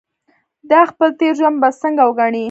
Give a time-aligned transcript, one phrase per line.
[0.71, 2.39] دا خپل تېر ژوند به څنګه وګڼي.